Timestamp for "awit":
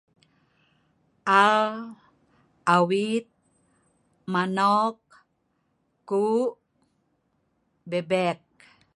2.73-3.27